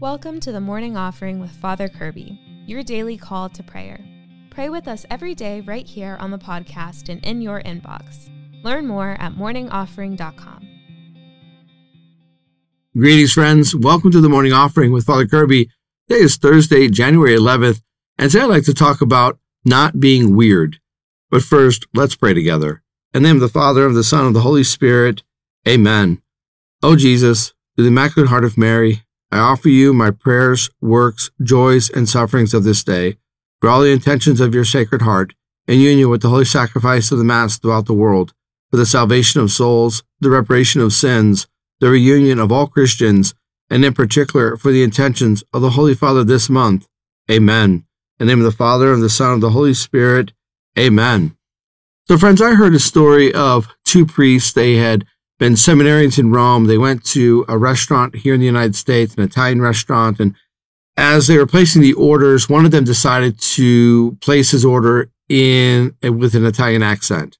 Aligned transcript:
Welcome 0.00 0.40
to 0.40 0.50
the 0.50 0.62
morning 0.62 0.96
offering 0.96 1.40
with 1.40 1.50
Father 1.50 1.86
Kirby, 1.86 2.40
your 2.64 2.82
daily 2.82 3.18
call 3.18 3.50
to 3.50 3.62
prayer. 3.62 4.00
Pray 4.48 4.70
with 4.70 4.88
us 4.88 5.04
every 5.10 5.34
day 5.34 5.60
right 5.60 5.86
here 5.86 6.16
on 6.18 6.30
the 6.30 6.38
podcast 6.38 7.10
and 7.10 7.22
in 7.22 7.42
your 7.42 7.60
inbox. 7.60 8.30
Learn 8.64 8.86
more 8.86 9.10
at 9.20 9.34
morningoffering.com. 9.34 10.66
Greetings, 12.96 13.34
friends. 13.34 13.76
Welcome 13.76 14.10
to 14.12 14.22
the 14.22 14.30
morning 14.30 14.54
offering 14.54 14.90
with 14.90 15.04
Father 15.04 15.26
Kirby. 15.26 15.68
Today 16.08 16.22
is 16.22 16.38
Thursday, 16.38 16.88
January 16.88 17.36
11th, 17.36 17.82
and 18.16 18.30
today 18.30 18.44
I'd 18.44 18.48
like 18.48 18.64
to 18.64 18.72
talk 18.72 19.02
about 19.02 19.38
not 19.66 20.00
being 20.00 20.34
weird. 20.34 20.80
But 21.30 21.42
first, 21.42 21.84
let's 21.92 22.16
pray 22.16 22.32
together. 22.32 22.82
In 23.12 23.22
the 23.22 23.28
name 23.28 23.36
of 23.36 23.42
the 23.42 23.50
Father, 23.50 23.84
of 23.84 23.92
the 23.92 24.02
Son, 24.02 24.20
and 24.20 24.28
of 24.28 24.34
the 24.34 24.40
Holy 24.40 24.64
Spirit. 24.64 25.24
Amen. 25.68 26.22
O 26.82 26.96
Jesus, 26.96 27.52
through 27.76 27.84
the 27.84 27.88
Immaculate 27.88 28.30
Heart 28.30 28.44
of 28.44 28.56
Mary, 28.56 29.02
I 29.32 29.38
offer 29.38 29.68
you 29.68 29.92
my 29.92 30.10
prayers, 30.10 30.70
works, 30.80 31.30
joys, 31.42 31.88
and 31.88 32.08
sufferings 32.08 32.52
of 32.52 32.64
this 32.64 32.82
day, 32.82 33.16
for 33.60 33.68
all 33.68 33.80
the 33.80 33.92
intentions 33.92 34.40
of 34.40 34.54
your 34.54 34.64
Sacred 34.64 35.02
Heart, 35.02 35.34
in 35.68 35.78
union 35.78 36.08
with 36.08 36.22
the 36.22 36.30
holy 36.30 36.44
sacrifice 36.44 37.12
of 37.12 37.18
the 37.18 37.24
Mass 37.24 37.58
throughout 37.58 37.86
the 37.86 37.94
world, 37.94 38.32
for 38.70 38.76
the 38.76 38.86
salvation 38.86 39.40
of 39.40 39.52
souls, 39.52 40.02
the 40.20 40.30
reparation 40.30 40.80
of 40.80 40.92
sins, 40.92 41.46
the 41.78 41.90
reunion 41.90 42.38
of 42.38 42.50
all 42.50 42.66
Christians, 42.66 43.34
and 43.70 43.84
in 43.84 43.94
particular 43.94 44.56
for 44.56 44.72
the 44.72 44.82
intentions 44.82 45.44
of 45.52 45.62
the 45.62 45.70
Holy 45.70 45.94
Father 45.94 46.24
this 46.24 46.50
month. 46.50 46.88
Amen. 47.30 47.84
In 48.18 48.26
the 48.26 48.32
name 48.32 48.40
of 48.40 48.44
the 48.44 48.56
Father, 48.56 48.92
and 48.92 49.02
the 49.02 49.08
Son, 49.08 49.34
and 49.34 49.42
the 49.42 49.50
Holy 49.50 49.74
Spirit. 49.74 50.32
Amen. 50.78 51.36
So, 52.08 52.18
friends, 52.18 52.42
I 52.42 52.54
heard 52.54 52.74
a 52.74 52.80
story 52.80 53.32
of 53.32 53.68
two 53.84 54.04
priests. 54.04 54.52
They 54.52 54.74
had 54.74 55.06
been 55.40 55.54
seminarians 55.54 56.18
in 56.18 56.30
Rome. 56.30 56.66
They 56.66 56.78
went 56.78 57.02
to 57.06 57.46
a 57.48 57.58
restaurant 57.58 58.14
here 58.14 58.34
in 58.34 58.40
the 58.40 58.46
United 58.46 58.76
States, 58.76 59.14
an 59.14 59.22
Italian 59.22 59.60
restaurant. 59.62 60.20
And 60.20 60.36
as 60.98 61.26
they 61.26 61.38
were 61.38 61.46
placing 61.46 61.80
the 61.80 61.94
orders, 61.94 62.48
one 62.48 62.66
of 62.66 62.70
them 62.70 62.84
decided 62.84 63.40
to 63.40 64.18
place 64.20 64.50
his 64.50 64.66
order 64.66 65.10
in 65.30 65.96
with 66.02 66.34
an 66.34 66.44
Italian 66.44 66.82
accent. 66.82 67.38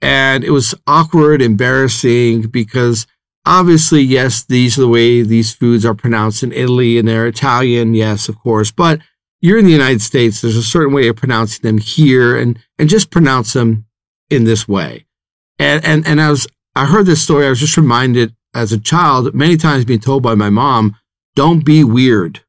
And 0.00 0.44
it 0.44 0.50
was 0.50 0.74
awkward, 0.86 1.42
embarrassing 1.42 2.48
because 2.48 3.06
obviously, 3.44 4.00
yes, 4.00 4.42
these 4.42 4.78
are 4.78 4.82
the 4.82 4.88
way 4.88 5.20
these 5.20 5.52
foods 5.52 5.84
are 5.84 5.94
pronounced 5.94 6.42
in 6.42 6.52
Italy 6.52 6.98
and 6.98 7.06
they're 7.06 7.26
Italian. 7.26 7.92
Yes, 7.92 8.30
of 8.30 8.38
course. 8.38 8.70
But 8.70 9.00
you're 9.42 9.58
in 9.58 9.66
the 9.66 9.72
United 9.72 10.00
States. 10.00 10.40
There's 10.40 10.56
a 10.56 10.62
certain 10.62 10.94
way 10.94 11.06
of 11.08 11.16
pronouncing 11.16 11.62
them 11.62 11.78
here 11.78 12.34
and, 12.38 12.58
and 12.78 12.88
just 12.88 13.10
pronounce 13.10 13.52
them 13.52 13.84
in 14.30 14.44
this 14.44 14.66
way. 14.66 15.04
And, 15.58 15.84
and, 15.84 16.06
and 16.06 16.20
I 16.20 16.30
was, 16.30 16.46
I 16.76 16.84
heard 16.84 17.06
this 17.06 17.22
story. 17.22 17.46
I 17.46 17.48
was 17.48 17.60
just 17.60 17.78
reminded 17.78 18.36
as 18.54 18.70
a 18.70 18.78
child, 18.78 19.34
many 19.34 19.56
times 19.56 19.86
being 19.86 19.98
told 19.98 20.22
by 20.22 20.34
my 20.34 20.50
mom, 20.50 20.94
don't 21.34 21.64
be 21.64 21.82
weird. 21.82 22.40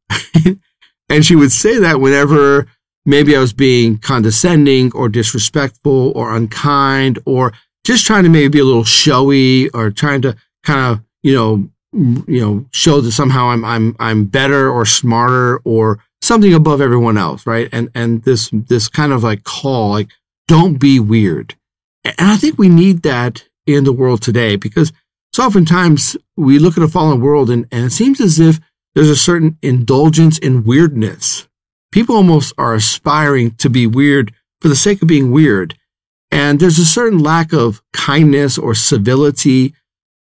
and 1.09 1.25
she 1.25 1.36
would 1.36 1.53
say 1.53 1.80
that 1.80 2.02
whenever 2.02 2.67
maybe 3.06 3.38
I 3.38 3.39
was 3.39 3.53
being 3.53 3.97
condescending 3.97 4.92
or 4.94 5.08
disrespectful 5.08 6.11
or 6.14 6.36
unkind 6.36 7.19
or 7.25 7.53
just 7.86 8.06
trying 8.06 8.23
to 8.23 8.30
maybe 8.30 8.50
be 8.50 8.59
a 8.59 8.66
little 8.66 8.84
showy 8.84 9.69
or 9.69 9.92
trying 9.92 10.22
to 10.23 10.36
kind 10.64 10.80
of, 10.81 11.06
you 11.23 11.34
know, 11.34 11.69
you 11.94 12.41
know, 12.41 12.66
show 12.72 13.00
that 13.00 13.14
somehow 13.14 13.47
I'm, 13.47 13.64
I'm, 13.64 13.95
I'm 13.97 14.25
better 14.25 14.69
or 14.69 14.86
smarter 14.86 15.62
or 15.64 16.03
something 16.22 16.53
above 16.53 16.81
everyone 16.81 17.17
else. 17.17 17.47
Right. 17.47 17.69
And, 17.72 17.89
and 17.95 18.23
this, 18.23 18.50
this 18.52 18.89
kind 18.89 19.14
of 19.14 19.23
like 19.23 19.45
call, 19.45 19.91
like, 19.91 20.09
don't 20.50 20.80
be 20.80 21.00
weird. 21.00 21.56
And 22.03 22.16
I 22.19 22.36
think 22.36 22.58
we 22.58 22.67
need 22.67 23.03
that 23.03 23.47
in 23.68 23.84
the 23.84 23.94
world 23.94 24.22
today 24.22 24.56
because 24.56 24.92
so 25.34 25.44
oftentimes 25.46 26.18
we 26.36 26.58
look 26.58 26.78
at 26.78 26.84
a 26.84 26.88
fallen 26.88 27.22
world 27.22 27.50
and, 27.50 27.68
and 27.72 27.86
it 27.86 27.92
seems 27.92 28.20
as 28.20 28.40
if 28.40 28.59
there's 28.96 29.09
a 29.09 29.16
certain 29.16 29.58
indulgence 29.62 30.40
in 30.40 30.64
weirdness. 30.64 31.48
People 31.92 32.16
almost 32.16 32.54
are 32.58 32.74
aspiring 32.74 33.52
to 33.56 33.70
be 33.70 33.86
weird 33.86 34.34
for 34.62 34.68
the 34.70 34.76
sake 34.76 35.02
of 35.02 35.08
being 35.08 35.32
weird. 35.32 35.78
And 36.31 36.59
there's 36.59 36.80
a 36.80 36.86
certain 36.86 37.19
lack 37.19 37.53
of 37.53 37.81
kindness 37.94 38.58
or 38.58 38.74
civility, 38.74 39.74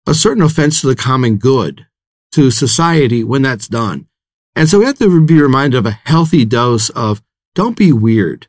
a 0.06 0.14
certain 0.14 0.42
offense 0.42 0.80
to 0.80 0.88
the 0.88 0.96
common 0.96 1.38
good, 1.38 1.86
to 2.32 2.50
society 2.50 3.24
when 3.24 3.42
that's 3.42 3.68
done. 3.68 4.06
And 4.54 4.68
so 4.68 4.78
we 4.78 4.84
have 4.84 4.98
to 4.98 5.24
be 5.24 5.40
reminded 5.40 5.78
of 5.78 5.86
a 5.86 6.00
healthy 6.04 6.44
dose 6.44 6.90
of 6.90 7.22
don't 7.54 7.76
be 7.76 7.92
weird. 7.92 8.48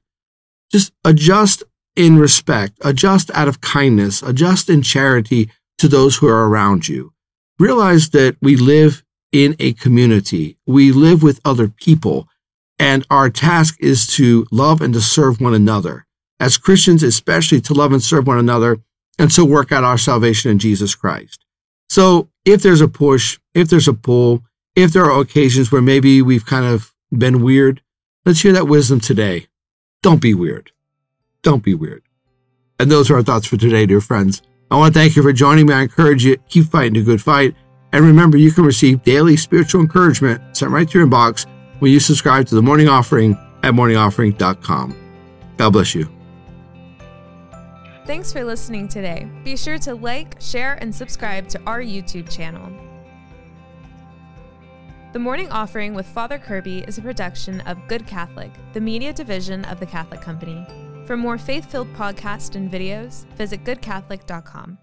Just 0.72 0.92
adjust 1.04 1.64
in 1.98 2.18
respect, 2.18 2.78
adjust 2.82 3.32
out 3.34 3.48
of 3.48 3.60
kindness, 3.60 4.22
adjust 4.22 4.70
in 4.70 4.82
charity 4.82 5.50
to 5.80 5.88
those 5.88 6.18
who 6.18 6.28
are 6.28 6.48
around 6.48 6.88
you. 6.88 7.12
Realize 7.60 8.12
that 8.12 8.38
we 8.42 8.56
live 8.56 9.04
in 9.32 9.56
a 9.60 9.74
community. 9.74 10.58
We 10.66 10.92
live 10.92 11.24
with 11.24 11.42
other 11.44 11.68
people 11.68 12.30
and 12.80 13.06
our 13.10 13.30
task 13.30 13.78
is 13.80 14.08
to 14.16 14.46
love 14.52 14.82
and 14.82 14.94
to 14.94 15.02
serve 15.02 15.42
one 15.42 15.54
another. 15.54 16.06
As 16.40 16.58
Christians, 16.58 17.02
especially 17.02 17.60
to 17.62 17.74
love 17.74 17.92
and 17.92 18.04
serve 18.04 18.28
one 18.28 18.38
another 18.38 18.78
and 19.18 19.32
so 19.32 19.44
work 19.44 19.72
out 19.72 19.84
our 19.84 19.98
salvation 19.98 20.52
in 20.52 20.60
Jesus 20.60 20.94
Christ. 20.94 21.44
So 21.90 22.30
if 22.46 22.62
there's 22.62 22.82
a 22.82 22.88
push, 22.88 23.40
if 23.56 23.70
there's 23.70 23.88
a 23.88 23.94
pull, 23.94 24.44
if 24.76 24.94
there 24.94 25.06
are 25.06 25.20
occasions 25.20 25.72
where 25.72 25.82
maybe 25.82 26.22
we've 26.22 26.46
kind 26.46 26.66
of 26.66 26.94
been 27.12 27.42
weird, 27.42 27.82
let's 28.26 28.42
hear 28.42 28.54
that 28.54 28.68
wisdom 28.68 29.00
today. 29.00 29.48
Don't 30.04 30.22
be 30.22 30.36
weird. 30.36 30.72
Don't 31.44 31.64
be 31.64 31.76
weird. 31.76 32.04
And 32.80 32.92
those 32.92 33.10
are 33.10 33.16
our 33.16 33.24
thoughts 33.24 33.48
for 33.48 33.58
today, 33.58 33.86
dear 33.86 34.02
friends. 34.02 34.42
I 34.70 34.78
want 34.78 34.94
to 34.94 35.00
thank 35.00 35.16
you 35.16 35.24
for 35.24 35.34
joining 35.34 35.66
me. 35.66 35.74
I 35.74 35.82
encourage 35.84 36.26
you, 36.26 36.38
keep 36.50 36.66
fighting 36.66 36.98
a 36.98 37.04
good 37.04 37.22
fight. 37.22 37.56
And 37.94 38.06
remember, 38.06 38.38
you 38.38 38.52
can 38.52 38.66
receive 38.66 39.04
daily 39.04 39.38
spiritual 39.38 39.82
encouragement 39.82 40.56
sent 40.56 40.72
right 40.72 40.88
to 40.90 41.00
your 41.00 41.08
inbox 41.08 41.46
when 41.80 41.92
you 41.92 42.00
subscribe 42.00 42.48
to 42.48 42.56
the 42.56 42.62
morning 42.62 42.90
offering 42.90 43.38
at 43.64 43.74
morningoffering.com. 43.74 44.96
God 45.58 45.70
bless 45.72 45.96
you. 45.96 46.10
Thanks 48.06 48.32
for 48.32 48.44
listening 48.44 48.88
today. 48.88 49.30
Be 49.44 49.58
sure 49.58 49.78
to 49.80 49.96
like, 49.96 50.40
share, 50.40 50.76
and 50.76 50.94
subscribe 50.94 51.48
to 51.50 51.62
our 51.66 51.82
YouTube 51.82 52.30
channel. 52.30 52.72
The 55.14 55.20
Morning 55.20 55.50
Offering 55.52 55.94
with 55.94 56.06
Father 56.06 56.38
Kirby 56.38 56.80
is 56.88 56.98
a 56.98 57.02
production 57.02 57.62
of 57.62 57.78
Good 57.88 58.06
Catholic, 58.06 58.52
the 58.74 58.82
media 58.82 59.12
division 59.12 59.66
of 59.66 59.80
the 59.80 59.86
Catholic 59.86 60.22
Company. 60.22 60.66
For 61.08 61.16
more 61.16 61.38
faith 61.38 61.72
filled 61.72 61.94
podcasts 61.94 62.56
and 62.56 62.70
videos, 62.70 63.26
visit 63.38 63.64
goodcatholic.com. 63.64 64.78